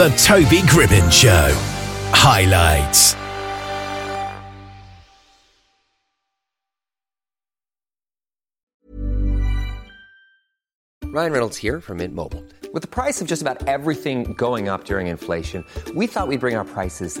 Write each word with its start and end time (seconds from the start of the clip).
The 0.00 0.08
Toby 0.16 0.60
Gribbin 0.60 1.12
Show. 1.12 1.54
Highlights. 2.14 3.14
Ryan 11.04 11.32
Reynolds 11.32 11.58
here 11.58 11.82
from 11.82 11.98
Mint 11.98 12.14
Mobile. 12.14 12.42
With 12.72 12.80
the 12.80 12.88
price 12.88 13.20
of 13.20 13.28
just 13.28 13.42
about 13.42 13.68
everything 13.68 14.32
going 14.32 14.70
up 14.70 14.84
during 14.84 15.08
inflation, 15.08 15.66
we 15.94 16.06
thought 16.06 16.28
we'd 16.28 16.40
bring 16.40 16.56
our 16.56 16.64
prices 16.64 17.20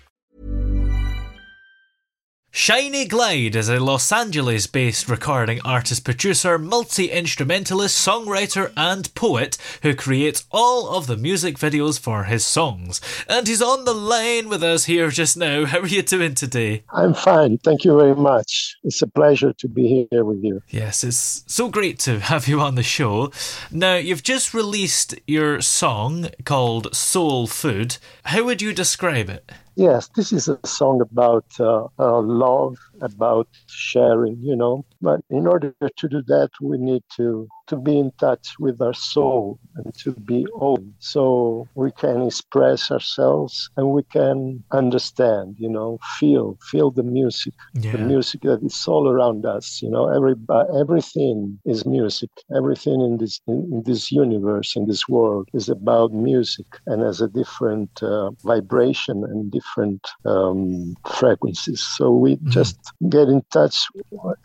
Shiny 2.53 3.05
Glide 3.05 3.55
is 3.55 3.69
a 3.69 3.79
Los 3.79 4.11
Angeles 4.11 4.67
based 4.67 5.07
recording 5.07 5.61
artist, 5.63 6.03
producer, 6.03 6.59
multi 6.59 7.09
instrumentalist, 7.09 8.05
songwriter, 8.05 8.73
and 8.75 9.13
poet 9.15 9.57
who 9.83 9.95
creates 9.95 10.45
all 10.51 10.93
of 10.93 11.07
the 11.07 11.15
music 11.15 11.57
videos 11.57 11.97
for 11.97 12.25
his 12.25 12.45
songs. 12.45 12.99
And 13.29 13.47
he's 13.47 13.61
on 13.61 13.85
the 13.85 13.93
line 13.93 14.49
with 14.49 14.63
us 14.63 14.83
here 14.83 15.09
just 15.11 15.37
now. 15.37 15.63
How 15.63 15.79
are 15.79 15.87
you 15.87 16.01
doing 16.01 16.35
today? 16.35 16.83
I'm 16.89 17.13
fine. 17.13 17.57
Thank 17.57 17.85
you 17.85 17.97
very 17.97 18.15
much. 18.15 18.75
It's 18.83 19.01
a 19.01 19.07
pleasure 19.07 19.53
to 19.53 19.67
be 19.69 20.07
here 20.11 20.25
with 20.25 20.43
you. 20.43 20.61
Yes, 20.67 21.05
it's 21.05 21.45
so 21.47 21.69
great 21.69 21.99
to 21.99 22.19
have 22.19 22.49
you 22.49 22.59
on 22.59 22.75
the 22.75 22.83
show. 22.83 23.31
Now, 23.71 23.95
you've 23.95 24.23
just 24.23 24.53
released 24.53 25.15
your 25.25 25.61
song 25.61 26.27
called 26.43 26.93
Soul 26.93 27.47
Food. 27.47 27.95
How 28.25 28.43
would 28.43 28.61
you 28.61 28.73
describe 28.73 29.29
it? 29.29 29.49
Yes, 29.81 30.09
this 30.15 30.31
is 30.31 30.47
a 30.47 30.59
song 30.65 31.01
about 31.01 31.45
uh, 31.59 31.87
uh, 31.99 32.21
love, 32.21 32.77
about 33.01 33.47
sharing, 33.67 34.37
you 34.43 34.55
know. 34.55 34.85
But 35.01 35.21
in 35.29 35.47
order 35.47 35.73
to 35.97 36.07
do 36.07 36.21
that, 36.27 36.49
we 36.61 36.77
need 36.77 37.03
to 37.17 37.47
to 37.67 37.77
be 37.77 37.97
in 37.97 38.11
touch 38.19 38.55
with 38.59 38.81
our 38.81 38.93
soul 38.93 39.57
and 39.75 39.93
to 40.03 40.11
be 40.11 40.45
open, 40.59 40.93
so 40.99 41.67
we 41.75 41.89
can 41.93 42.21
express 42.23 42.91
ourselves 42.91 43.69
and 43.77 43.91
we 43.91 44.03
can 44.03 44.61
understand, 44.71 45.55
you 45.57 45.69
know, 45.69 45.97
feel 46.19 46.57
feel 46.69 46.91
the 46.91 47.03
music, 47.03 47.53
Yeah. 47.73 47.93
the 47.93 47.99
music 47.99 48.41
that 48.41 48.61
is 48.63 48.83
all 48.87 49.07
around 49.07 49.45
us. 49.45 49.81
You 49.81 49.89
know, 49.89 50.05
every 50.09 50.35
everything 50.81 51.59
is 51.65 51.85
music. 51.85 52.29
Everything 52.55 52.99
in 53.01 53.17
this 53.17 53.39
in, 53.47 53.57
in 53.73 53.83
this 53.83 54.11
universe, 54.11 54.75
in 54.75 54.85
this 54.87 55.07
world, 55.07 55.47
is 55.53 55.69
about 55.69 56.11
music 56.13 56.67
and 56.87 57.01
has 57.01 57.21
a 57.21 57.29
different 57.29 57.91
uh, 58.03 58.31
vibration 58.43 59.23
and 59.23 59.49
different 59.51 60.01
um, 60.25 60.95
frequencies. 61.19 61.81
So 61.97 62.11
we 62.11 62.37
just 62.49 62.77
get 63.09 63.29
in 63.29 63.41
touch, 63.51 63.77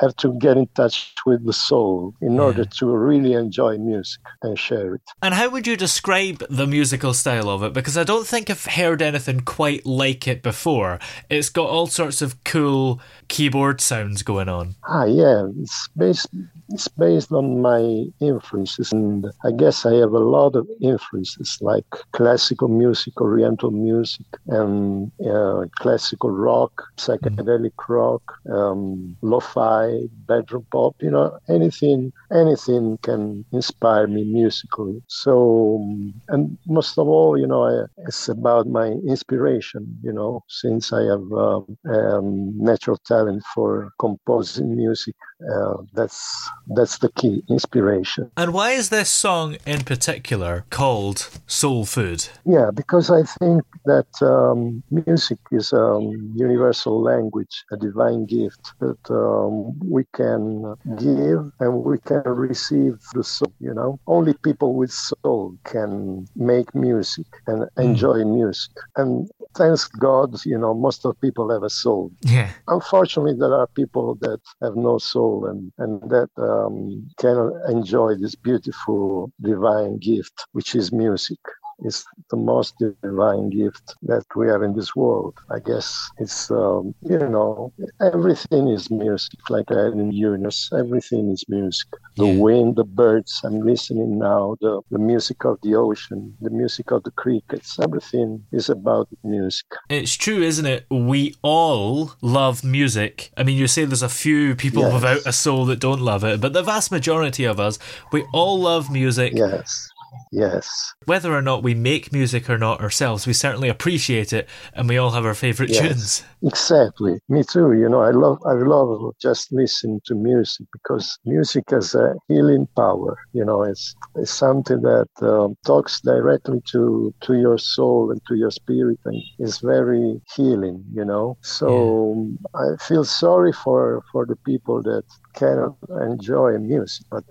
have 0.00 0.14
to 0.16 0.28
get 0.46 0.56
in 0.56 0.68
touch 0.74 1.14
with 1.26 1.44
the 1.44 1.52
soul 1.52 2.14
in 2.20 2.38
order 2.38 2.64
to 2.64 2.86
really 2.86 3.32
enjoy 3.32 3.76
music 3.78 4.22
and 4.42 4.56
share 4.58 4.94
it. 4.94 5.02
And 5.20 5.34
how 5.34 5.48
would 5.50 5.66
you 5.66 5.76
describe 5.76 6.44
the 6.48 6.66
musical 6.66 7.14
style 7.14 7.48
of 7.50 7.62
it? 7.64 7.72
Because 7.72 7.96
I 7.98 8.04
don't 8.04 8.26
think 8.26 8.48
I've 8.48 8.64
heard 8.64 9.02
anything 9.02 9.40
quite 9.40 9.84
like 9.84 10.28
it 10.28 10.42
before. 10.42 11.00
It's 11.28 11.48
got 11.48 11.68
all 11.68 11.88
sorts 11.88 12.22
of 12.22 12.44
cool 12.44 13.00
keyboard 13.28 13.80
sounds 13.80 14.22
going 14.22 14.48
on. 14.48 14.76
Ah, 14.84 15.04
yeah, 15.04 15.48
it's 15.60 15.88
based 15.96 16.28
it's 16.68 16.88
based 16.88 17.32
on 17.32 17.62
my 17.62 18.06
influences, 18.20 18.92
and 18.92 19.26
I 19.44 19.52
guess 19.52 19.86
I 19.86 19.94
have 19.94 20.12
a 20.12 20.18
lot 20.36 20.56
of 20.56 20.68
influences 20.80 21.58
like 21.60 21.86
classical 22.12 22.68
music, 22.68 23.20
Oriental 23.20 23.70
music, 23.70 24.26
and 24.48 25.12
uh, 25.24 25.66
classical 25.76 26.30
rock, 26.30 26.72
psychedelic 26.96 27.76
rock, 27.88 28.22
um, 28.52 29.16
lo-fi, 29.22 30.08
bedroom 30.36 30.66
pop. 30.72 30.96
You 31.00 31.10
know, 31.10 31.38
anything 31.48 32.12
anything 32.32 32.98
can 33.02 33.44
inspire 33.52 34.06
me 34.08 34.24
musically. 34.24 35.02
So, 35.08 35.80
um, 35.82 36.14
and 36.28 36.58
most 36.66 36.98
of 36.98 37.08
all, 37.08 37.38
you 37.38 37.46
know, 37.46 37.64
I, 37.64 37.84
it's 38.06 38.28
about 38.28 38.66
my 38.66 38.88
inspiration. 39.08 39.98
You 40.02 40.12
know, 40.12 40.40
since 40.48 40.92
I 40.92 41.02
have 41.02 41.26
um, 41.32 41.76
um, 41.88 42.58
natural 42.58 42.98
talent 43.06 43.42
for 43.54 43.90
composing 44.00 44.76
music, 44.76 45.14
uh, 45.52 45.76
that's 45.92 46.48
that's 46.68 46.98
the 46.98 47.10
key 47.10 47.42
inspiration. 47.48 48.30
And 48.36 48.52
why 48.52 48.70
is 48.72 48.88
this 48.88 49.10
song 49.10 49.56
in 49.66 49.82
particular 49.82 50.64
called 50.70 51.28
Soul 51.46 51.84
Food? 51.84 52.28
Yeah, 52.44 52.70
because 52.72 53.10
I 53.10 53.22
think 53.38 53.62
that 53.84 54.08
um, 54.22 54.82
music 54.90 55.38
is 55.52 55.72
a 55.72 56.00
universal 56.34 57.02
language, 57.02 57.64
a 57.70 57.76
divine 57.76 58.24
gift 58.26 58.72
that 58.80 59.10
um, 59.10 59.78
we 59.80 60.04
can 60.14 60.74
give 60.96 61.52
and 61.60 61.84
we 61.84 61.98
can 61.98 62.22
receive 62.24 62.98
the 63.12 63.22
soul. 63.22 63.52
You 63.60 63.74
know, 63.74 64.00
only 64.06 64.32
people 64.32 64.74
with 64.74 64.92
soul 64.92 65.56
can 65.64 66.26
make 66.34 66.74
music 66.74 67.26
and 67.46 67.68
enjoy 67.76 68.24
music. 68.24 68.72
And 68.96 69.28
thanks 69.54 69.86
God, 69.86 70.44
you 70.46 70.58
know, 70.58 70.74
most 70.74 71.04
of 71.04 71.20
people 71.20 71.50
have 71.50 71.62
a 71.62 71.70
soul. 71.70 72.10
Yeah. 72.22 72.50
Unfortunately, 72.68 73.34
there 73.38 73.54
are 73.54 73.66
people 73.66 74.14
that 74.16 74.40
have 74.62 74.76
no 74.76 74.98
soul 74.98 75.25
and, 75.50 75.72
and 75.78 75.92
that 76.10 76.30
um, 76.38 77.08
cannot 77.18 77.52
enjoy 77.68 78.14
this 78.16 78.34
beautiful 78.34 79.32
divine 79.40 79.98
gift, 79.98 80.36
which 80.52 80.74
is 80.74 80.92
music. 80.92 81.40
It's 81.84 82.04
the 82.30 82.36
most 82.36 82.74
divine 82.78 83.50
gift 83.50 83.94
that 84.02 84.24
we 84.34 84.48
have 84.48 84.62
in 84.62 84.74
this 84.74 84.96
world. 84.96 85.34
I 85.50 85.58
guess 85.58 85.94
it's, 86.18 86.50
um, 86.50 86.94
you 87.02 87.18
know, 87.18 87.72
everything 88.00 88.68
is 88.68 88.90
music, 88.90 89.38
like 89.50 89.70
I 89.70 89.84
had 89.84 89.92
in 89.92 90.10
Eunice. 90.10 90.70
Everything 90.72 91.30
is 91.30 91.44
music. 91.48 91.88
The 92.16 92.26
Yeah. 92.26 92.32
wind, 92.42 92.76
the 92.76 92.84
birds, 92.84 93.40
I'm 93.44 93.60
listening 93.60 94.18
now, 94.18 94.56
the, 94.60 94.80
the 94.90 94.98
music 94.98 95.44
of 95.44 95.58
the 95.62 95.74
ocean, 95.74 96.34
the 96.40 96.50
music 96.50 96.90
of 96.92 97.02
the 97.02 97.10
crickets. 97.10 97.78
Everything 97.78 98.42
is 98.52 98.70
about 98.70 99.08
music. 99.22 99.66
It's 99.90 100.14
true, 100.14 100.42
isn't 100.42 100.66
it? 100.66 100.86
We 100.90 101.34
all 101.42 102.12
love 102.22 102.64
music. 102.64 103.30
I 103.36 103.42
mean, 103.42 103.58
you 103.58 103.66
say 103.68 103.84
there's 103.84 104.02
a 104.02 104.08
few 104.08 104.56
people 104.56 104.82
Yes. 104.82 104.94
without 104.94 105.20
a 105.26 105.32
soul 105.32 105.66
that 105.66 105.78
don't 105.80 106.00
love 106.00 106.24
it, 106.24 106.40
but 106.40 106.54
the 106.54 106.62
vast 106.62 106.90
majority 106.90 107.44
of 107.44 107.60
us, 107.60 107.78
we 108.12 108.24
all 108.32 108.58
love 108.60 108.90
music. 108.90 109.34
Yes. 109.36 109.88
Yes. 110.32 110.68
Whether 111.06 111.32
or 111.34 111.42
not 111.42 111.62
we 111.62 111.74
make 111.74 112.12
music 112.12 112.48
or 112.50 112.58
not 112.58 112.80
ourselves, 112.80 113.26
we 113.26 113.32
certainly 113.32 113.68
appreciate 113.68 114.32
it 114.32 114.48
and 114.74 114.88
we 114.88 114.96
all 114.98 115.10
have 115.10 115.24
our 115.24 115.34
favourite 115.34 115.70
Yes. 115.70 115.80
tunes. 115.82 116.24
Exactly. 116.42 117.18
Me 117.28 117.42
too. 117.42 117.72
You 117.72 117.88
know, 117.88 118.00
I 118.00 118.10
love 118.10 118.38
I 118.46 118.52
love 118.52 119.14
just 119.20 119.52
listening 119.52 120.00
to 120.06 120.14
music 120.14 120.66
because 120.72 121.18
music 121.24 121.64
has 121.70 121.94
a 121.94 122.14
healing 122.28 122.66
power. 122.76 123.16
You 123.32 123.44
know, 123.44 123.62
it's 123.62 123.94
it's 124.16 124.30
something 124.30 124.80
that 124.82 125.08
um, 125.22 125.56
talks 125.64 126.00
directly 126.00 126.60
to 126.72 127.12
to 127.22 127.34
your 127.34 127.58
soul 127.58 128.10
and 128.10 128.20
to 128.28 128.34
your 128.36 128.50
spirit 128.50 128.98
and 129.04 129.20
is 129.38 129.58
very 129.58 130.20
healing. 130.34 130.84
You 130.92 131.04
know, 131.04 131.36
so 131.42 132.12
um, 132.12 132.38
I 132.54 132.76
feel 132.82 133.04
sorry 133.04 133.52
for 133.52 134.02
for 134.12 134.26
the 134.26 134.36
people 134.36 134.82
that 134.82 135.04
cannot 135.34 135.76
enjoy 136.10 136.56
music, 136.58 137.06
but 137.10 137.24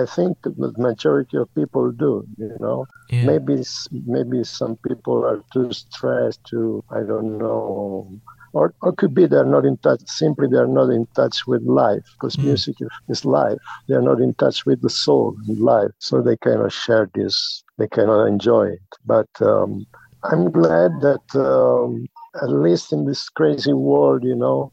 I 0.00 0.06
think 0.06 0.38
the 0.42 0.72
majority 0.78 1.36
of 1.36 1.54
people 1.54 1.90
do. 1.92 2.13
You 2.36 2.56
know, 2.60 2.86
Yeah. 3.10 3.26
maybe 3.26 3.62
maybe 4.06 4.42
some 4.44 4.76
people 4.86 5.24
are 5.24 5.40
too 5.52 5.72
stressed 5.72 6.40
to 6.50 6.82
I 6.90 7.00
don't 7.02 7.38
know 7.38 8.20
or, 8.52 8.72
or 8.82 8.92
could 8.92 9.14
be 9.14 9.26
they're 9.26 9.44
not 9.44 9.64
in 9.64 9.76
touch 9.78 10.00
simply 10.06 10.46
they're 10.50 10.66
not 10.66 10.90
in 10.90 11.06
touch 11.14 11.46
with 11.46 11.62
life 11.62 12.02
because 12.18 12.38
music 12.42 12.74
is, 12.80 12.88
is 13.08 13.24
life. 13.24 13.58
They're 13.88 14.02
not 14.02 14.20
in 14.20 14.34
touch 14.34 14.64
with 14.64 14.80
the 14.82 14.90
soul 14.90 15.34
and 15.48 15.58
life 15.58 15.90
so 15.98 16.20
they 16.22 16.36
cannot 16.36 16.72
share 16.72 17.08
this 17.14 17.62
they 17.78 17.88
cannot 17.88 18.24
enjoy 18.26 18.68
it. 18.68 18.82
But 19.04 19.28
um, 19.40 19.86
i'm 20.24 20.50
glad 20.50 20.90
that 21.06 21.24
um, 21.34 22.06
at 22.42 22.50
least 22.50 22.92
in 22.92 23.04
this 23.06 23.28
crazy 23.28 23.72
world, 23.72 24.24
you 24.24 24.34
know, 24.34 24.72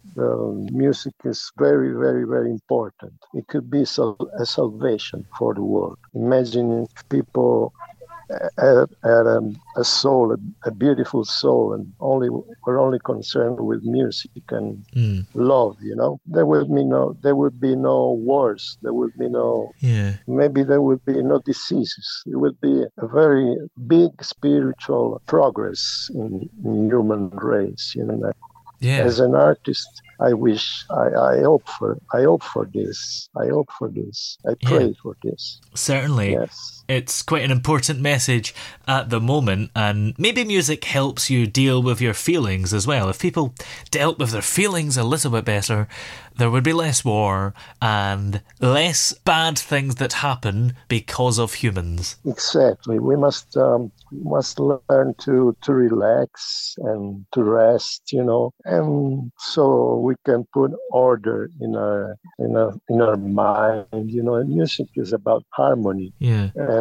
music 0.72 1.14
is 1.24 1.52
very, 1.58 1.94
very, 1.94 2.26
very 2.26 2.50
important. 2.52 3.14
It 3.34 3.48
could 3.48 3.70
be 3.70 3.84
a 3.84 4.46
salvation 4.46 5.26
for 5.38 5.54
the 5.54 5.64
world. 5.64 5.98
Imagine 6.14 6.84
if 6.84 7.10
people 7.10 7.74
had, 8.58 8.88
had 9.04 9.26
a, 9.28 9.40
a, 9.76 9.84
soul, 9.84 10.34
a, 10.34 10.68
a, 10.68 10.72
beautiful 10.72 11.24
soul, 11.26 11.74
and 11.74 11.92
only 12.00 12.30
were 12.30 12.80
only 12.80 13.00
concerned 13.00 13.60
with 13.60 13.84
music 13.84 14.32
and 14.50 14.84
mm. 14.96 15.26
love. 15.34 15.78
You 15.82 15.96
know, 15.96 16.20
there 16.26 16.46
would 16.46 16.74
be 16.74 16.84
no, 16.84 17.18
there 17.22 17.36
would 17.36 17.60
be 17.60 17.76
no 17.76 18.12
wars. 18.12 18.78
There 18.82 18.94
would 18.94 19.18
be 19.18 19.30
no. 19.30 19.72
Yeah. 19.80 20.14
Maybe 20.28 20.64
there 20.64 20.82
would 20.82 21.04
be 21.06 21.22
no 21.22 21.40
diseases. 21.40 22.24
It 22.26 22.38
would 22.38 22.60
be 22.62 22.84
a 22.98 23.08
very 23.08 23.58
big 23.88 24.24
spiritual 24.24 25.22
progress 25.26 26.10
in, 26.14 26.50
in 26.64 26.90
human 26.90 27.30
race. 27.30 27.94
You 27.96 28.06
know, 28.06 28.32
yeah. 28.80 29.00
as 29.00 29.20
an 29.20 29.36
artist 29.36 30.02
I 30.22 30.34
wish, 30.34 30.86
I, 30.92 31.08
I 31.16 31.42
hope 31.42 31.68
for, 31.68 31.98
I 32.14 32.22
hope 32.22 32.44
for 32.44 32.70
this. 32.72 33.28
I 33.36 33.48
hope 33.48 33.70
for 33.78 33.90
this. 33.90 34.38
I 34.48 34.54
pray 34.64 34.86
yeah, 34.86 34.94
for 35.02 35.18
this. 35.24 35.60
Certainly. 35.74 36.34
Yes. 36.34 36.81
It's 36.92 37.22
quite 37.22 37.46
an 37.46 37.52
important 37.52 38.02
message 38.02 38.54
at 38.86 39.10
the 39.10 39.22
moment, 39.22 39.72
and 39.74 40.14
maybe 40.18 40.44
music 40.44 40.84
helps 40.84 41.30
you 41.30 41.48
deal 41.48 41.82
with 41.82 42.02
your 42.02 42.14
feelings 42.14 42.74
as 42.74 42.86
well. 42.86 43.08
If 43.08 43.20
people 43.20 43.56
dealt 43.92 44.20
with 44.20 44.32
their 44.32 44.42
feelings 44.42 44.98
a 44.98 45.04
little 45.04 45.32
bit 45.32 45.46
better, 45.46 45.88
there 46.38 46.52
would 46.52 46.64
be 46.64 46.74
less 46.74 47.06
war 47.06 47.54
and 47.82 48.42
less 48.60 49.14
bad 49.14 49.58
things 49.58 49.96
that 49.96 50.14
happen 50.14 50.74
because 50.88 51.40
of 51.40 51.54
humans. 51.56 52.18
Exactly. 52.26 53.00
We 53.00 53.16
must 53.16 53.56
um, 53.56 53.92
must 54.12 54.60
learn 54.60 55.14
to 55.20 55.56
to 55.62 55.74
relax 55.74 56.76
and 56.80 57.26
to 57.34 57.44
rest, 57.44 58.12
you 58.12 58.24
know, 58.24 58.52
and 58.66 59.32
so 59.38 59.98
we 60.00 60.16
can 60.26 60.46
put 60.54 60.72
order 60.92 61.50
in 61.62 61.76
our 61.76 62.18
in 62.40 62.58
our 62.58 62.74
in 62.90 63.02
our 63.02 63.18
mind. 63.18 64.12
You 64.12 64.24
know, 64.24 64.36
and 64.36 64.50
music 64.50 64.88
is 64.96 65.14
about 65.14 65.44
harmony 65.52 66.14
yeah. 66.20 66.50
and 66.56 66.81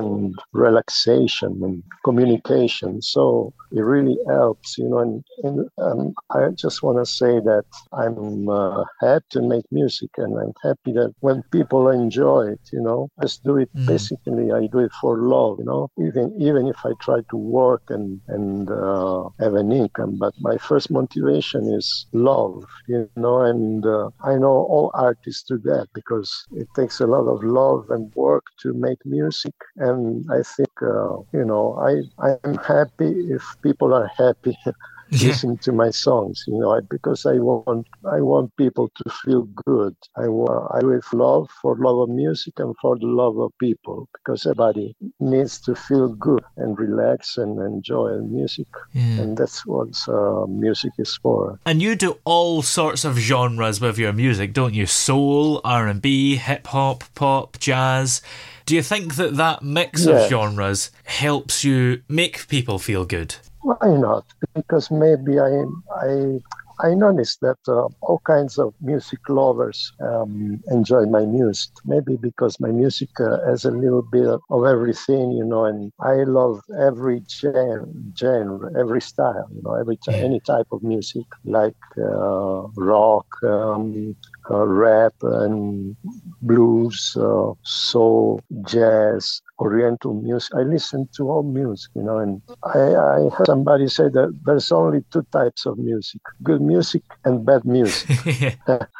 relaxation 0.52 1.60
and 1.62 1.82
communication. 2.04 3.02
So 3.02 3.52
it 3.72 3.80
really 3.80 4.18
helps, 4.26 4.78
you 4.78 4.88
know. 4.88 4.98
And, 4.98 5.24
and 5.44 5.68
um, 5.78 6.14
I 6.30 6.48
just 6.50 6.82
want 6.82 6.98
to 6.98 7.06
say 7.06 7.40
that 7.40 7.64
I'm 7.92 8.48
uh, 8.48 8.84
happy 9.00 9.24
to 9.30 9.42
make 9.42 9.64
music, 9.70 10.10
and 10.16 10.32
I'm 10.38 10.52
happy 10.62 10.92
that 10.92 11.14
when 11.20 11.42
people 11.52 11.88
enjoy 11.88 12.42
it, 12.54 12.60
you 12.72 12.80
know, 12.80 13.08
I 13.18 13.22
just 13.24 13.44
do 13.44 13.56
it. 13.56 13.70
Mm. 13.76 13.86
Basically, 13.86 14.52
I 14.52 14.66
do 14.66 14.78
it 14.80 14.92
for 15.00 15.18
love, 15.18 15.58
you 15.58 15.64
know. 15.64 15.88
Even 15.98 16.34
even 16.40 16.66
if 16.66 16.78
I 16.84 16.92
try 17.00 17.20
to 17.30 17.36
work 17.36 17.82
and 17.88 18.20
and 18.28 18.70
uh, 18.70 19.28
have 19.40 19.54
an 19.54 19.70
income, 19.72 20.16
but 20.18 20.34
my 20.40 20.56
first 20.58 20.90
motivation 20.90 21.62
is 21.72 22.06
love, 22.12 22.64
you 22.88 23.08
know. 23.16 23.40
And 23.40 23.84
uh, 23.86 24.10
I 24.24 24.34
know 24.36 24.56
all 24.72 24.90
artists 24.94 25.44
do 25.48 25.58
that 25.64 25.86
because 25.94 26.30
it 26.52 26.68
takes 26.74 27.00
a 27.00 27.06
lot 27.06 27.26
of 27.28 27.42
love 27.42 27.86
and 27.90 28.12
work 28.14 28.44
to 28.62 28.72
make 28.74 28.98
music. 29.04 29.54
And 29.76 29.89
I 30.30 30.42
think, 30.56 30.70
uh, 30.82 31.16
you 31.32 31.44
know, 31.44 31.74
I 31.78 32.02
I'm 32.26 32.56
happy 32.58 33.10
if 33.36 33.42
people 33.62 33.94
are 33.94 34.10
happy 34.16 34.56
yeah. 35.10 35.28
listening 35.28 35.58
to 35.58 35.72
my 35.72 35.90
songs, 35.90 36.44
you 36.46 36.58
know, 36.58 36.80
because 36.90 37.26
I 37.26 37.34
want 37.34 37.86
I 38.10 38.20
want 38.20 38.56
people 38.56 38.90
to 38.96 39.10
feel 39.24 39.42
good. 39.66 39.96
I 40.16 40.28
want 40.28 40.70
I 40.74 40.84
with 40.84 41.12
love 41.12 41.48
for 41.62 41.76
love 41.76 41.98
of 41.98 42.08
music 42.08 42.54
and 42.58 42.74
for 42.80 42.98
the 42.98 43.06
love 43.06 43.38
of 43.38 43.52
people 43.58 44.08
because 44.14 44.46
everybody 44.46 44.96
needs 45.18 45.60
to 45.62 45.74
feel 45.74 46.08
good 46.08 46.44
and 46.56 46.78
relax 46.78 47.36
and 47.36 47.58
enjoy 47.60 48.18
music, 48.18 48.68
yeah. 48.92 49.20
and 49.20 49.36
that's 49.36 49.66
what 49.66 49.96
uh, 50.08 50.46
music 50.46 50.92
is 50.98 51.16
for. 51.22 51.58
And 51.66 51.82
you 51.82 51.96
do 51.96 52.18
all 52.24 52.62
sorts 52.62 53.04
of 53.04 53.16
genres 53.16 53.80
with 53.80 53.98
your 53.98 54.12
music, 54.12 54.52
don't 54.52 54.74
you? 54.74 54.86
Soul, 54.86 55.60
R 55.64 55.86
and 55.86 56.00
B, 56.00 56.36
hip 56.36 56.66
hop, 56.68 57.04
pop, 57.14 57.58
jazz. 57.58 58.22
Do 58.66 58.76
you 58.76 58.82
think 58.82 59.16
that 59.16 59.36
that 59.36 59.62
mix 59.64 60.06
of 60.06 60.28
genres 60.28 60.92
helps 61.04 61.64
you 61.64 62.02
make 62.08 62.46
people 62.46 62.78
feel 62.78 63.04
good? 63.04 63.34
Why 63.62 63.96
not? 63.96 64.24
Because 64.54 64.90
maybe 64.90 65.38
I 65.38 65.64
I 66.02 66.40
I 66.82 66.94
noticed 66.94 67.40
that 67.42 67.58
uh, 67.68 67.88
all 68.00 68.20
kinds 68.26 68.58
of 68.58 68.74
music 68.80 69.20
lovers 69.28 69.92
um, 70.00 70.60
enjoy 70.68 71.04
my 71.06 71.24
music. 71.26 71.70
Maybe 71.84 72.16
because 72.16 72.58
my 72.60 72.70
music 72.70 73.10
uh, 73.20 73.38
has 73.46 73.64
a 73.66 73.70
little 73.70 74.02
bit 74.02 74.26
of 74.28 74.64
everything, 74.66 75.32
you 75.32 75.44
know, 75.44 75.64
and 75.66 75.92
I 76.00 76.24
love 76.24 76.60
every 76.78 77.22
genre, 77.30 77.86
genre 78.18 78.70
every 78.78 79.00
style, 79.02 79.48
you 79.54 79.60
know, 79.62 79.74
every 79.74 79.96
t- 79.98 80.12
any 80.24 80.40
type 80.40 80.66
of 80.72 80.82
music, 80.82 81.26
like 81.44 81.76
uh, 81.98 82.62
rock, 82.76 83.26
um, 83.44 84.16
rap, 84.56 85.14
and 85.22 85.96
blues, 86.42 87.16
uh, 87.20 87.52
soul, 87.62 88.40
jazz, 88.66 89.42
Oriental 89.58 90.14
music. 90.14 90.52
I 90.54 90.62
listen 90.62 91.08
to 91.16 91.30
all 91.30 91.42
music, 91.42 91.90
you 91.94 92.02
know, 92.02 92.18
and 92.18 92.40
I, 92.64 92.78
I 92.78 93.28
heard 93.36 93.46
somebody 93.46 93.88
say 93.88 94.04
that 94.08 94.38
there's 94.44 94.72
only 94.72 95.04
two 95.12 95.26
types 95.32 95.66
of 95.66 95.78
music: 95.78 96.20
good 96.42 96.62
music 96.62 97.02
and 97.24 97.44
bad 97.44 97.64
music. 97.64 98.58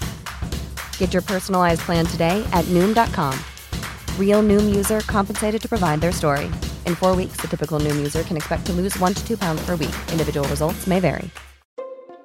Get 1.01 1.13
your 1.13 1.23
personalized 1.23 1.81
plan 1.81 2.05
today 2.05 2.47
at 2.53 2.63
noom.com. 2.65 3.33
Real 4.19 4.43
noom 4.43 4.75
user 4.75 4.99
compensated 4.99 5.59
to 5.63 5.67
provide 5.67 5.99
their 5.99 6.11
story. 6.11 6.45
In 6.85 6.93
four 6.93 7.15
weeks, 7.15 7.41
the 7.41 7.47
typical 7.47 7.79
noom 7.79 7.97
user 7.97 8.21
can 8.21 8.37
expect 8.37 8.67
to 8.67 8.73
lose 8.73 8.95
one 8.99 9.15
to 9.15 9.27
two 9.27 9.35
pounds 9.35 9.65
per 9.65 9.75
week. 9.75 9.95
Individual 10.11 10.47
results 10.47 10.85
may 10.85 10.99
vary. 10.99 11.31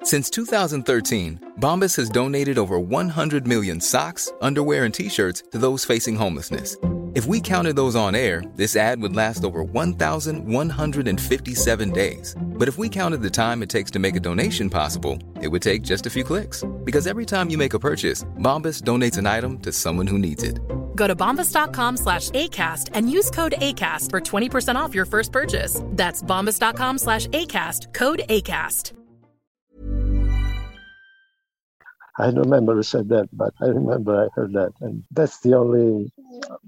Since 0.03 0.29
2013, 0.29 1.55
Bombas 1.59 1.97
has 1.97 2.11
donated 2.11 2.59
over 2.59 2.79
100 2.79 3.47
million 3.47 3.81
socks, 3.81 4.31
underwear, 4.43 4.85
and 4.85 4.93
t 4.93 5.09
shirts 5.09 5.43
to 5.53 5.59
those 5.59 5.87
facing 5.87 6.17
homelessness. 6.17 6.77
If 7.15 7.25
we 7.25 7.41
counted 7.41 7.77
those 7.77 7.97
on 7.97 8.15
air, 8.15 8.43
this 8.57 8.77
ad 8.77 9.01
would 9.01 9.17
last 9.17 9.43
over 9.43 9.63
1,157 9.63 11.91
days. 11.93 12.37
But 12.59 12.69
if 12.69 12.79
we 12.79 12.89
counted 12.89 13.23
the 13.23 13.31
time 13.31 13.63
it 13.63 13.69
takes 13.69 13.91
to 13.93 13.99
make 13.99 14.17
a 14.17 14.21
donation 14.21 14.69
possible, 14.69 15.19
it 15.41 15.49
would 15.49 15.63
take 15.63 15.83
just 15.83 16.07
a 16.07 16.11
few 16.11 16.25
clicks. 16.25 16.65
Because 16.85 17.07
every 17.07 17.25
time 17.25 17.51
you 17.51 17.59
make 17.59 17.75
a 17.75 17.79
purchase, 17.79 18.25
Bombas 18.39 18.83
donates 18.83 19.19
an 19.19 19.27
item 19.27 19.59
to 19.61 19.73
someone 19.73 20.07
who 20.07 20.19
needs 20.19 20.43
it. 20.43 20.61
Go 20.97 21.07
to 21.07 21.15
bombas.com 21.15 21.99
slash 21.99 22.31
ACAST 22.31 22.91
and 22.95 23.11
use 23.11 23.31
code 23.31 23.55
ACAST 23.59 24.11
for 24.11 24.21
20% 24.21 24.75
off 24.75 24.95
your 24.95 25.05
first 25.05 25.31
purchase. 25.31 25.81
That's 25.93 26.23
bombas.com 26.23 26.99
slash 26.99 27.27
ACAST, 27.29 27.95
code 27.95 28.23
ACAST. 28.29 28.93
I 32.19 32.31
don't 32.31 32.45
remember 32.45 32.75
who 32.75 32.83
said 32.83 33.11
that, 33.11 33.29
but 33.31 33.53
I 33.61 33.67
remember 33.67 34.25
I 34.25 34.29
heard 34.35 34.55
that. 34.55 34.73
And 34.81 35.05
that's 35.11 35.41
the 35.41 35.55
only 35.55 36.11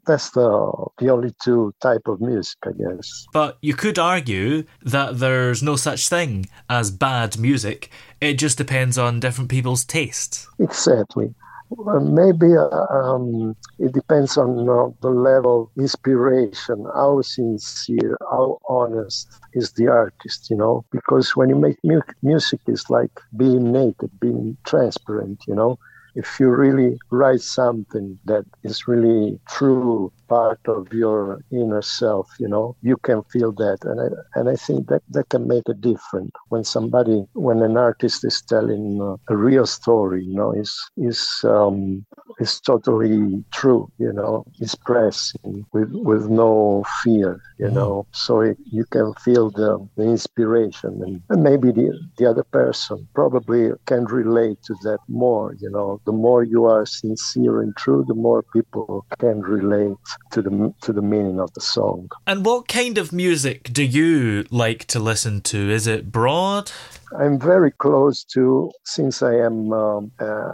that's 0.06 0.30
the 0.30 0.88
the 0.98 1.10
only 1.10 1.34
two 1.42 1.74
type 1.80 2.02
of 2.06 2.20
music, 2.20 2.58
I 2.64 2.70
guess. 2.72 3.26
But 3.32 3.58
you 3.60 3.74
could 3.74 3.98
argue 3.98 4.64
that 4.82 5.18
there's 5.18 5.62
no 5.62 5.76
such 5.76 6.08
thing 6.08 6.46
as 6.68 6.90
bad 6.90 7.38
music. 7.38 7.90
It 8.20 8.34
just 8.34 8.58
depends 8.58 8.98
on 8.98 9.20
different 9.20 9.50
people's 9.50 9.84
tastes. 9.84 10.48
Exactly. 10.58 11.34
Well, 11.70 12.00
maybe 12.00 12.56
uh, 12.56 12.86
um, 12.90 13.54
it 13.78 13.92
depends 13.92 14.38
on 14.38 14.68
uh, 14.68 14.88
the 15.02 15.10
level 15.10 15.64
of 15.64 15.82
inspiration, 15.82 16.86
how 16.94 17.20
sincere, 17.20 18.16
how 18.30 18.58
honest 18.68 19.28
is 19.52 19.72
the 19.72 19.88
artist, 19.88 20.48
you 20.48 20.56
know? 20.56 20.86
Because 20.90 21.36
when 21.36 21.50
you 21.50 21.56
make 21.56 21.76
mu- 21.84 22.00
music, 22.22 22.60
it's 22.66 22.88
like 22.88 23.20
being 23.36 23.70
naked, 23.70 24.10
being 24.18 24.56
transparent, 24.64 25.42
you 25.46 25.54
know? 25.54 25.78
If 26.22 26.28
you 26.40 26.48
really 26.64 26.98
write 27.10 27.40
something 27.40 28.18
that 28.30 28.44
is 28.64 28.88
really 28.92 29.38
true, 29.56 30.12
part 30.28 30.60
of 30.66 30.92
your 30.92 31.40
inner 31.50 31.82
self, 31.82 32.26
you 32.38 32.48
know, 32.48 32.76
you 32.82 32.96
can 32.98 33.22
feel 33.32 33.52
that. 33.52 33.78
And 33.88 33.98
I, 34.00 34.08
and 34.38 34.48
I 34.48 34.56
think 34.56 34.88
that 34.88 35.02
that 35.14 35.28
can 35.30 35.48
make 35.48 35.68
a 35.68 35.74
difference. 35.74 36.30
When 36.48 36.64
somebody, 36.64 37.18
when 37.32 37.62
an 37.62 37.76
artist 37.76 38.24
is 38.24 38.42
telling 38.42 38.84
a 39.28 39.36
real 39.36 39.66
story, 39.66 40.24
you 40.24 40.34
know, 40.34 40.52
is, 40.52 40.72
is, 40.96 41.20
um, 41.44 42.04
is 42.40 42.60
totally 42.60 43.44
true, 43.52 43.90
you 43.98 44.12
know, 44.12 44.44
expressing 44.60 45.64
with, 45.72 45.90
with 45.92 46.28
no 46.28 46.84
fear, 47.02 47.40
you 47.58 47.70
know, 47.70 48.06
so 48.12 48.40
it, 48.40 48.58
you 48.70 48.84
can 48.96 49.14
feel 49.14 49.50
the, 49.50 49.70
the 49.96 50.04
inspiration 50.04 50.92
and, 51.04 51.22
and 51.30 51.42
maybe 51.42 51.72
the, 51.72 51.98
the 52.18 52.26
other 52.26 52.44
person 52.44 53.08
probably 53.14 53.70
can 53.86 54.04
relate 54.04 54.58
to 54.64 54.74
that 54.82 54.98
more, 55.08 55.54
you 55.58 55.70
know, 55.70 56.00
the 56.08 56.12
more 56.12 56.42
you 56.42 56.64
are 56.64 56.86
sincere 56.86 57.60
and 57.60 57.76
true, 57.76 58.02
the 58.08 58.14
more 58.14 58.42
people 58.42 59.04
can 59.18 59.42
relate 59.42 59.98
to 60.30 60.40
the 60.40 60.72
to 60.80 60.90
the 60.90 61.02
meaning 61.02 61.38
of 61.38 61.52
the 61.52 61.60
song. 61.60 62.08
And 62.26 62.46
what 62.46 62.66
kind 62.66 62.96
of 62.96 63.12
music 63.12 63.70
do 63.70 63.84
you 63.84 64.46
like 64.50 64.86
to 64.86 64.98
listen 64.98 65.42
to? 65.52 65.58
Is 65.70 65.86
it 65.86 66.10
broad? 66.10 66.72
I'm 67.16 67.38
very 67.38 67.70
close 67.70 68.24
to 68.34 68.70
since 68.84 69.22
I 69.22 69.34
am 69.34 69.72
um, 69.72 70.12
uh, 70.20 70.52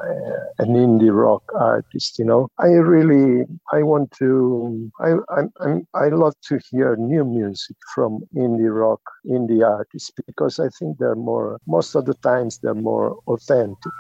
an 0.58 0.74
indie 0.74 1.14
rock 1.14 1.42
artist. 1.54 2.18
You 2.18 2.24
know, 2.26 2.48
I 2.58 2.68
really 2.68 3.44
I 3.72 3.82
want 3.82 4.10
to 4.18 4.90
I 5.00 5.14
I'm, 5.36 5.52
I'm, 5.60 5.86
I 5.94 6.08
love 6.08 6.34
to 6.48 6.58
hear 6.70 6.96
new 6.96 7.24
music 7.24 7.76
from 7.94 8.20
indie 8.36 8.74
rock 8.74 9.00
indie 9.26 9.66
artists 9.66 10.10
because 10.26 10.58
I 10.58 10.68
think 10.78 10.98
they're 10.98 11.16
more 11.16 11.58
most 11.66 11.94
of 11.94 12.04
the 12.06 12.14
times 12.14 12.58
they're 12.58 12.74
more 12.74 13.18
authentic 13.26 13.92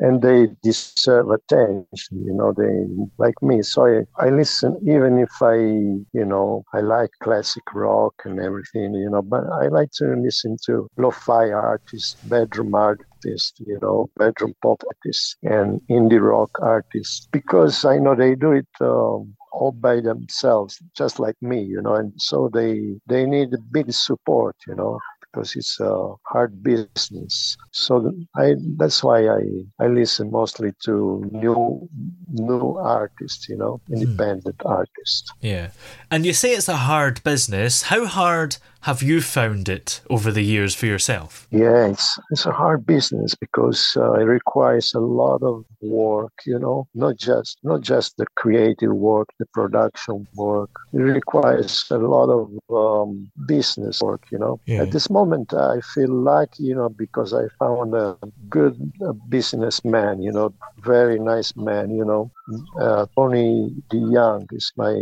and 0.00 0.22
they 0.22 0.48
deserve 0.62 1.30
attention. 1.30 2.24
You 2.24 2.34
know, 2.34 2.52
they 2.52 2.86
like 3.18 3.40
me. 3.42 3.62
So 3.62 3.86
I, 3.86 4.24
I 4.24 4.30
listen 4.30 4.76
even 4.82 5.18
if 5.18 5.30
I 5.40 5.56
you 5.56 6.24
know 6.24 6.64
I 6.74 6.80
like 6.80 7.10
classic 7.22 7.64
rock 7.74 8.14
and 8.24 8.40
everything. 8.40 8.94
You 8.94 9.10
know, 9.10 9.22
but 9.22 9.44
I 9.52 9.68
like 9.68 9.90
to 9.98 10.14
listen 10.16 10.56
to 10.66 10.88
lo-fi 10.96 11.50
art 11.50 11.82
artists, 11.86 12.14
bedroom 12.24 12.74
artists, 12.74 13.60
you 13.66 13.78
know, 13.80 14.08
bedroom 14.16 14.54
pop 14.62 14.82
artists, 14.86 15.36
and 15.42 15.80
indie 15.88 16.20
rock 16.20 16.50
artists, 16.60 17.28
because 17.30 17.84
I 17.84 17.98
know 17.98 18.14
they 18.14 18.34
do 18.34 18.52
it 18.52 18.66
um, 18.80 19.34
all 19.52 19.72
by 19.72 20.00
themselves, 20.00 20.78
just 20.96 21.18
like 21.18 21.36
me, 21.40 21.62
you 21.62 21.80
know, 21.80 21.94
and 21.94 22.12
so 22.16 22.50
they 22.52 22.98
they 23.06 23.24
need 23.26 23.54
a 23.54 23.58
big 23.58 23.92
support, 23.92 24.56
you 24.66 24.74
know 24.74 24.98
because 25.36 25.54
it's 25.54 25.78
a 25.80 26.14
hard 26.24 26.62
business. 26.62 27.56
So 27.70 28.12
I 28.34 28.54
that's 28.78 29.04
why 29.04 29.28
I 29.28 29.42
I 29.78 29.88
listen 29.88 30.30
mostly 30.30 30.72
to 30.84 31.28
new 31.30 31.88
new 32.28 32.76
artists, 32.78 33.48
you 33.48 33.56
know, 33.56 33.80
independent 33.90 34.58
mm. 34.58 34.70
artists. 34.70 35.30
Yeah, 35.40 35.70
and 36.10 36.24
you 36.24 36.32
say 36.32 36.52
it's 36.52 36.68
a 36.68 36.76
hard 36.76 37.22
business. 37.22 37.82
How 37.82 38.06
hard 38.06 38.56
have 38.86 39.02
you 39.02 39.20
found 39.20 39.68
it 39.68 40.00
over 40.08 40.30
the 40.30 40.44
years 40.44 40.72
for 40.76 40.86
yourself? 40.86 41.48
Yeah, 41.50 41.86
it's 41.86 42.08
it's 42.30 42.46
a 42.46 42.52
hard 42.52 42.86
business 42.86 43.34
because 43.34 43.82
uh, 43.96 44.12
it 44.12 44.28
requires 44.40 44.94
a 44.94 45.00
lot 45.00 45.42
of 45.42 45.64
work. 45.82 46.34
You 46.46 46.60
know, 46.60 46.86
not 46.94 47.16
just 47.16 47.58
not 47.64 47.80
just 47.80 48.16
the 48.16 48.26
creative 48.36 48.94
work, 48.94 49.28
the 49.40 49.46
production 49.46 50.28
work. 50.36 50.70
It 50.92 50.98
requires 50.98 51.84
a 51.90 51.98
lot 51.98 52.28
of 52.38 52.44
um, 52.70 53.28
business 53.48 54.00
work. 54.00 54.22
You 54.30 54.38
know, 54.38 54.60
yeah. 54.66 54.82
at 54.82 54.92
this 54.92 55.10
moment 55.10 55.52
I 55.52 55.80
feel 55.92 56.12
lucky. 56.32 56.62
You 56.70 56.76
know, 56.76 56.88
because 56.88 57.34
I 57.34 57.44
found 57.58 57.92
a 57.92 58.16
good 58.48 58.76
businessman. 59.28 60.22
You 60.22 60.30
know, 60.30 60.54
very 60.78 61.18
nice 61.18 61.56
man. 61.56 61.90
You 61.90 62.04
know, 62.04 62.30
uh, 62.80 63.06
Tony 63.16 63.74
DeYoung 63.90 64.46
is 64.52 64.70
my 64.76 64.94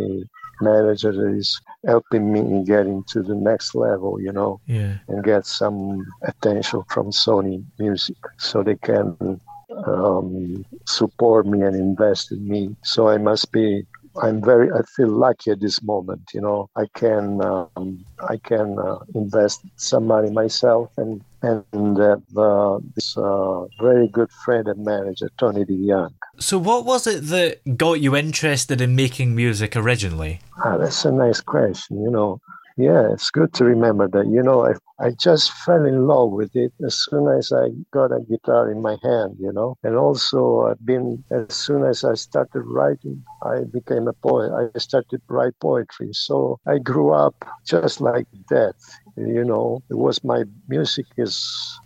manager 0.60 1.12
that 1.12 1.34
is 1.36 1.60
helping 1.86 2.32
me 2.32 2.64
getting 2.64 3.04
to 3.08 3.22
the 3.22 3.34
next 3.34 3.74
level, 3.74 4.20
you 4.20 4.32
know, 4.32 4.60
yeah. 4.66 4.96
and 5.08 5.24
get 5.24 5.46
some 5.46 6.04
attention 6.22 6.82
from 6.88 7.10
Sony 7.10 7.64
Music 7.78 8.16
so 8.38 8.62
they 8.62 8.76
can 8.76 9.40
um, 9.86 10.64
support 10.86 11.46
me 11.46 11.62
and 11.62 11.76
invest 11.76 12.32
in 12.32 12.46
me. 12.46 12.76
So 12.82 13.08
I 13.08 13.18
must 13.18 13.52
be. 13.52 13.86
I'm 14.22 14.42
very. 14.42 14.70
I 14.70 14.82
feel 14.96 15.08
lucky 15.08 15.50
at 15.50 15.60
this 15.60 15.82
moment. 15.82 16.30
You 16.32 16.40
know, 16.40 16.70
I 16.76 16.86
can. 16.94 17.40
Um, 17.44 18.04
I 18.28 18.36
can 18.36 18.78
uh, 18.78 18.98
invest 19.14 19.62
some 19.76 20.06
money 20.06 20.30
myself 20.30 20.90
and 20.96 21.20
and 21.42 22.00
uh, 22.00 22.78
this 22.94 23.16
uh, 23.16 23.64
very 23.80 24.08
good 24.08 24.30
friend 24.44 24.66
and 24.68 24.84
manager, 24.84 25.30
Tony 25.38 25.64
DeYoung. 25.64 26.14
So, 26.38 26.58
what 26.58 26.84
was 26.84 27.06
it 27.06 27.24
that 27.28 27.76
got 27.76 28.00
you 28.00 28.16
interested 28.16 28.80
in 28.80 28.96
making 28.96 29.34
music 29.34 29.76
originally? 29.76 30.40
Ah, 30.64 30.78
that's 30.78 31.04
a 31.04 31.12
nice 31.12 31.40
question. 31.40 32.02
You 32.02 32.10
know, 32.10 32.40
yeah, 32.76 33.12
it's 33.12 33.30
good 33.30 33.52
to 33.54 33.64
remember 33.64 34.08
that. 34.08 34.26
You 34.26 34.42
know, 34.42 34.66
I, 34.66 34.72
I 34.98 35.10
just 35.12 35.52
fell 35.52 35.84
in 35.84 36.06
love 36.08 36.32
with 36.32 36.50
it 36.54 36.72
as 36.84 36.96
soon 37.04 37.28
as 37.28 37.52
I 37.52 37.68
got 37.92 38.10
a 38.12 38.20
guitar 38.28 38.70
in 38.70 38.82
my 38.82 38.96
hand, 39.02 39.36
you 39.38 39.52
know. 39.52 39.76
And 39.84 39.96
also, 39.96 40.62
I've 40.62 40.84
been, 40.84 41.24
as 41.30 41.54
soon 41.54 41.84
as 41.84 42.02
I 42.04 42.14
started 42.14 42.62
writing, 42.62 43.24
I 43.42 43.60
became 43.72 44.08
a 44.08 44.12
poet. 44.12 44.50
I 44.52 44.76
started 44.78 45.08
to 45.10 45.22
write 45.28 45.54
poetry. 45.60 46.10
So 46.12 46.58
I 46.66 46.78
grew 46.78 47.12
up 47.12 47.36
just 47.64 48.00
like 48.00 48.26
that. 48.50 48.74
You 49.16 49.44
know, 49.44 49.82
it 49.90 49.98
was 49.98 50.22
my 50.24 50.44
music 50.68 51.06
is 51.16 51.34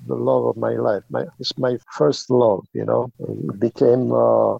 the 0.06 0.14
love 0.14 0.47
of 0.47 0.56
my 0.56 0.73
life. 0.73 1.02
My, 1.11 1.25
it's 1.38 1.56
my 1.58 1.76
first 1.92 2.30
love, 2.30 2.64
you 2.73 2.85
know. 2.85 3.11
It 3.18 3.61
became 3.61 4.12
uh, 4.12 4.56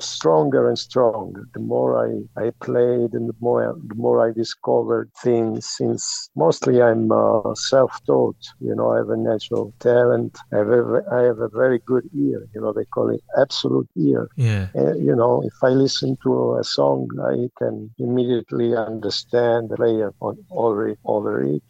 stronger 0.00 0.68
and 0.68 0.78
stronger. 0.78 1.44
The 1.54 1.60
more 1.60 1.90
I, 2.06 2.42
I 2.42 2.50
played 2.60 3.12
and 3.12 3.28
the 3.28 3.34
more, 3.40 3.76
the 3.86 3.94
more 3.94 4.26
I 4.26 4.32
discovered 4.32 5.10
things 5.22 5.66
since 5.66 6.30
mostly 6.34 6.82
I'm 6.82 7.12
uh, 7.12 7.54
self-taught. 7.54 8.36
You 8.60 8.74
know, 8.74 8.92
I 8.92 8.98
have 8.98 9.10
a 9.10 9.16
natural 9.16 9.72
talent. 9.80 10.36
I 10.52 10.58
have 10.58 10.68
a, 10.68 11.02
I 11.12 11.22
have 11.22 11.38
a 11.38 11.48
very 11.48 11.80
good 11.86 12.08
ear. 12.14 12.46
You 12.54 12.60
know, 12.60 12.72
they 12.72 12.84
call 12.86 13.10
it 13.10 13.22
absolute 13.38 13.88
ear. 13.96 14.28
Yeah. 14.36 14.68
And, 14.74 15.04
you 15.06 15.14
know, 15.14 15.42
if 15.44 15.54
I 15.62 15.68
listen 15.68 16.16
to 16.24 16.56
a 16.56 16.64
song, 16.64 17.08
I 17.22 17.48
can 17.58 17.90
immediately 17.98 18.74
understand 18.74 19.70
the 19.70 19.76
player 19.76 20.12
on 20.20 20.36
over 20.50 20.88
it, 20.88 20.98
over 21.04 21.42
it, 21.42 21.62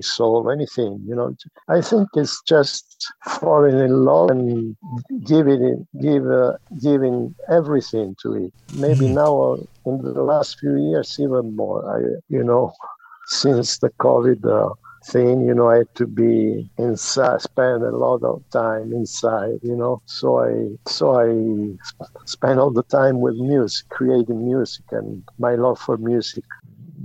soul, 0.00 0.50
anything. 0.50 1.02
You 1.06 1.14
know, 1.14 1.36
I 1.68 1.80
think 1.80 2.08
it's 2.14 2.42
just 2.42 3.12
falling 3.24 3.78
in 3.78 4.04
love 4.04 4.30
and 4.30 4.76
giving 5.24 5.62
it, 5.62 5.78
give 6.00 6.26
uh, 6.26 6.54
giving 6.82 7.34
everything 7.48 8.16
to 8.22 8.28
it. 8.44 8.52
Maybe 8.74 9.06
mm. 9.06 9.14
now 9.14 9.32
uh, 9.42 9.56
in 9.90 10.02
the 10.02 10.22
last 10.22 10.58
few 10.60 10.76
years, 10.90 11.16
even 11.18 11.56
more. 11.56 11.80
I, 11.94 11.98
you 12.28 12.44
know, 12.44 12.72
since 13.26 13.78
the 13.78 13.90
COVID 13.90 14.44
uh, 14.44 14.74
thing, 15.06 15.46
you 15.46 15.54
know, 15.54 15.68
I 15.70 15.78
had 15.78 15.94
to 15.96 16.06
be 16.06 16.68
inside, 16.78 17.42
spend 17.42 17.82
a 17.82 17.96
lot 17.96 18.22
of 18.22 18.42
time 18.50 18.92
inside, 18.92 19.58
you 19.62 19.76
know. 19.76 20.02
So 20.06 20.26
I, 20.38 20.50
so 20.88 21.04
I 21.24 21.28
spent 22.24 22.58
all 22.58 22.70
the 22.70 22.84
time 22.84 23.20
with 23.20 23.36
music, 23.36 23.88
creating 23.88 24.44
music, 24.44 24.84
and 24.90 25.22
my 25.38 25.54
love 25.54 25.78
for 25.78 25.96
music 25.96 26.44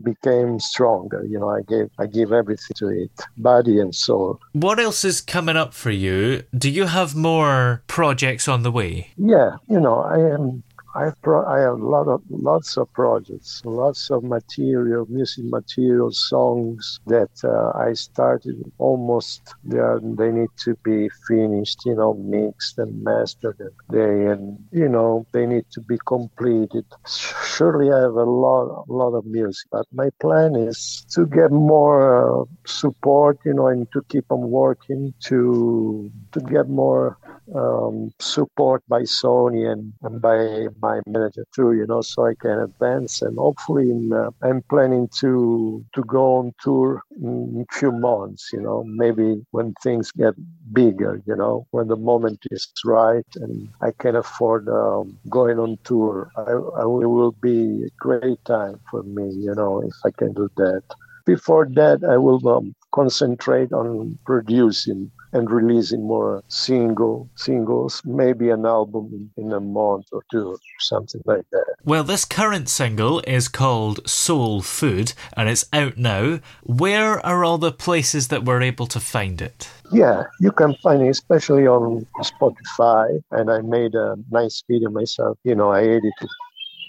became 0.03 0.59
stronger. 0.59 1.23
You 1.27 1.39
know, 1.39 1.49
I 1.49 1.61
gave 1.61 1.89
I 1.99 2.05
gave 2.05 2.31
everything 2.31 2.75
to 2.75 2.87
it, 2.89 3.11
body 3.37 3.79
and 3.79 3.93
soul. 3.93 4.39
What 4.53 4.79
else 4.79 5.03
is 5.05 5.21
coming 5.21 5.57
up 5.57 5.73
for 5.73 5.91
you? 5.91 6.43
Do 6.57 6.69
you 6.69 6.85
have 6.85 7.15
more 7.15 7.83
projects 7.87 8.47
on 8.47 8.63
the 8.63 8.71
way? 8.71 9.11
Yeah, 9.17 9.57
you 9.67 9.79
know, 9.79 10.01
I 10.01 10.19
am 10.33 10.63
I 10.95 11.11
pro- 11.21 11.45
I 11.45 11.59
have 11.61 11.79
a 11.79 11.87
lot 11.95 12.07
of 12.07 12.21
lots 12.29 12.77
of 12.77 12.91
projects, 12.93 13.61
lots 13.65 14.09
of 14.11 14.23
material, 14.23 15.05
music 15.09 15.45
material, 15.45 16.11
songs 16.11 16.99
that 17.07 17.31
uh, 17.43 17.71
I 17.77 17.93
started 17.93 18.57
almost. 18.77 19.53
They 19.63 19.79
are, 19.79 19.99
they 20.01 20.31
need 20.31 20.49
to 20.65 20.75
be 20.83 21.09
finished, 21.27 21.85
you 21.85 21.95
know, 21.95 22.13
mixed 22.15 22.77
and 22.77 23.03
mastered. 23.03 23.57
And 23.59 23.71
they 23.89 24.25
and 24.31 24.57
you 24.71 24.89
know 24.89 25.25
they 25.31 25.45
need 25.45 25.65
to 25.71 25.81
be 25.81 25.97
completed. 26.05 26.85
Surely 27.07 27.91
I 27.91 27.99
have 28.01 28.15
a 28.15 28.23
lot, 28.23 28.85
a 28.89 28.91
lot 28.93 29.13
of 29.15 29.25
music, 29.25 29.67
but 29.71 29.85
my 29.93 30.09
plan 30.19 30.55
is 30.55 31.05
to 31.11 31.25
get 31.25 31.51
more 31.51 32.41
uh, 32.41 32.45
support, 32.65 33.39
you 33.45 33.53
know, 33.53 33.67
and 33.67 33.87
to 33.93 34.01
keep 34.09 34.25
on 34.29 34.49
working 34.49 35.13
to 35.27 36.11
to 36.33 36.39
get 36.41 36.67
more 36.69 37.17
um, 37.55 38.11
support 38.19 38.83
by 38.87 39.01
Sony 39.01 39.71
and, 39.71 39.93
and 40.01 40.21
by 40.21 40.67
my 40.81 41.01
manager 41.07 41.45
too, 41.55 41.73
you 41.73 41.85
know, 41.87 42.01
so 42.01 42.25
I 42.25 42.33
can 42.41 42.59
advance. 42.59 43.21
And 43.21 43.37
hopefully, 43.37 43.89
in, 43.91 44.11
uh, 44.13 44.31
I'm 44.41 44.61
planning 44.69 45.09
to 45.19 45.83
to 45.93 46.03
go 46.03 46.37
on 46.37 46.53
tour 46.61 47.01
in 47.21 47.65
a 47.69 47.73
few 47.73 47.91
months, 47.91 48.49
you 48.53 48.61
know, 48.61 48.83
maybe 48.85 49.43
when 49.51 49.73
things 49.83 50.11
get 50.11 50.33
bigger, 50.73 51.21
you 51.25 51.35
know, 51.35 51.67
when 51.71 51.87
the 51.87 51.97
moment 51.97 52.39
is 52.51 52.67
right 52.85 53.25
and 53.35 53.69
I 53.81 53.91
can 53.99 54.15
afford 54.15 54.67
um, 54.69 55.17
going 55.29 55.59
on 55.59 55.77
tour. 55.83 56.31
I, 56.37 56.51
I 56.51 56.85
will, 56.85 57.01
it 57.01 57.07
will 57.07 57.35
be 57.41 57.83
a 57.85 57.89
great 57.99 58.43
time 58.45 58.79
for 58.89 59.03
me, 59.03 59.29
you 59.33 59.53
know, 59.55 59.81
if 59.81 59.93
I 60.05 60.11
can 60.17 60.33
do 60.33 60.49
that. 60.57 60.83
Before 61.25 61.67
that, 61.75 62.03
I 62.03 62.17
will 62.17 62.45
um, 62.47 62.73
concentrate 62.93 63.71
on 63.71 64.19
producing 64.25 65.11
and 65.33 65.49
releasing 65.49 66.05
more 66.05 66.43
single 66.47 67.29
singles, 67.35 68.01
maybe 68.05 68.49
an 68.49 68.65
album 68.65 69.31
in, 69.37 69.51
a 69.51 69.59
month 69.59 70.07
or 70.11 70.23
two, 70.31 70.49
or 70.49 70.57
something 70.79 71.21
like 71.25 71.45
that. 71.51 71.75
Well, 71.83 72.03
this 72.03 72.25
current 72.25 72.69
single 72.69 73.21
is 73.27 73.47
called 73.47 74.07
Soul 74.07 74.61
Food 74.61 75.13
and 75.35 75.49
it's 75.49 75.65
out 75.73 75.97
now. 75.97 76.39
Where 76.63 77.25
are 77.25 77.43
all 77.43 77.57
the 77.57 77.71
places 77.71 78.29
that 78.29 78.45
we're 78.45 78.61
able 78.61 78.87
to 78.87 78.99
find 78.99 79.41
it? 79.41 79.69
Yeah, 79.91 80.23
you 80.39 80.51
can 80.51 80.75
find 80.75 81.01
it 81.01 81.09
especially 81.09 81.67
on 81.67 82.05
Spotify, 82.21 83.21
and 83.31 83.51
I 83.51 83.59
made 83.61 83.93
a 83.93 84.15
nice 84.31 84.63
video 84.69 84.89
myself. 84.89 85.37
You 85.43 85.55
know, 85.55 85.71
I 85.71 85.83
edited. 85.83 86.29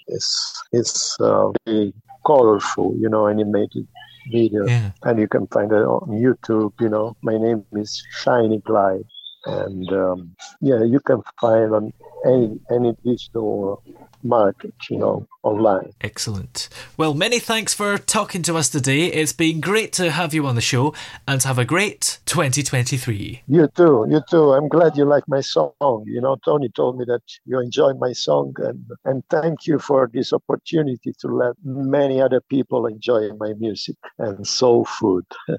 It's 0.07 0.63
it's 0.73 1.17
uh, 1.21 1.51
very 1.67 1.93
colorful, 2.25 2.95
you 2.99 3.09
know, 3.09 3.27
animated 3.27 3.89
video, 4.31 4.67
Yeah. 4.67 4.93
and 5.03 5.19
you 5.19 5.29
can 5.29 5.47
find 5.49 5.71
it 5.73 5.85
on 5.85 6.09
YouTube. 6.11 6.73
You 6.81 6.89
know, 6.89 7.17
my 7.23 7.37
name 7.39 7.65
is 7.73 8.03
Shiny 8.11 8.59
Glide, 8.61 9.05
and 9.47 9.91
um, 9.93 10.35
yeah, 10.61 10.83
you 10.83 11.01
can 11.01 11.23
find 11.41 11.75
on 11.75 11.93
any 12.27 12.59
any 12.71 12.93
digital 13.05 13.83
market, 14.23 14.75
you 14.91 14.99
know, 14.99 15.27
online. 15.43 15.93
Excellent. 16.01 16.69
Well, 16.97 17.15
many 17.15 17.39
thanks 17.39 17.75
for 17.75 17.99
talking 17.99 18.43
to 18.43 18.57
us 18.57 18.69
today. 18.69 19.07
It's 19.07 19.33
been 19.33 19.61
great 19.61 19.93
to 19.95 20.11
have 20.11 20.35
you 20.35 20.47
on 20.47 20.55
the 20.55 20.61
show 20.61 20.95
and 21.27 21.43
have 21.43 21.59
a 21.59 21.65
great 21.65 22.19
2023. 22.27 23.43
You 23.47 23.69
too, 23.77 24.07
you 24.09 24.23
too. 24.31 24.53
I'm 24.53 24.69
glad 24.69 24.97
you 24.97 25.05
like 25.05 25.25
my 25.29 25.41
song. 25.41 26.05
You 26.07 26.21
know, 26.21 26.37
Tony 26.45 26.69
told 26.69 26.99
me 26.99 27.05
that 27.07 27.23
you 27.45 27.61
enjoy 27.61 27.95
my 27.95 28.13
song, 28.13 28.55
and 28.59 28.85
and 29.05 29.23
thank 29.31 29.67
you 29.67 29.79
for 29.79 30.11
this 30.13 30.33
opportunity 30.33 31.13
to 31.21 31.29
let 31.29 31.55
many 31.65 32.21
other 32.21 32.41
people 32.41 32.87
enjoy 32.87 33.33
my 33.35 33.53
music 33.59 33.97
and 34.19 34.47
soul 34.47 34.85
food. 34.85 35.25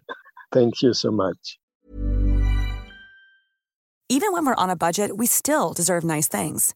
thank 0.53 0.81
you 0.81 0.93
so 0.93 1.11
much. 1.11 1.59
Even 4.09 4.31
when 4.31 4.45
we're 4.45 4.55
on 4.55 4.69
a 4.69 4.75
budget, 4.75 5.17
we 5.17 5.25
still 5.25 5.73
deserve 5.73 6.03
nice 6.03 6.27
things. 6.27 6.75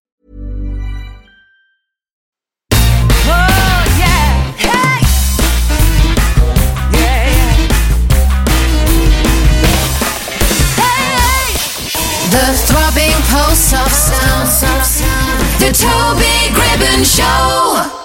pulse 13.29 13.73
of 13.73 13.91
sound. 13.91 15.41
The 15.59 15.71
Toby 15.71 16.53
Gribbon 16.53 17.03
Show. 17.05 18.00